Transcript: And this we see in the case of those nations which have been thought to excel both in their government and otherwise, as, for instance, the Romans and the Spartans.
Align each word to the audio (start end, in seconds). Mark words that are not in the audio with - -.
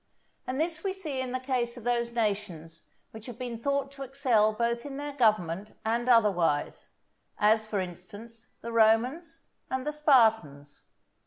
And 0.47 0.59
this 0.59 0.83
we 0.83 0.93
see 0.93 1.21
in 1.21 1.31
the 1.31 1.39
case 1.39 1.77
of 1.77 1.83
those 1.83 2.11
nations 2.11 2.85
which 3.11 3.27
have 3.27 3.37
been 3.37 3.59
thought 3.59 3.91
to 3.91 4.01
excel 4.01 4.51
both 4.51 4.83
in 4.83 4.97
their 4.97 5.13
government 5.13 5.77
and 5.85 6.09
otherwise, 6.09 6.87
as, 7.37 7.67
for 7.67 7.79
instance, 7.79 8.55
the 8.61 8.71
Romans 8.71 9.43
and 9.69 9.85
the 9.85 9.91
Spartans. 9.91 10.85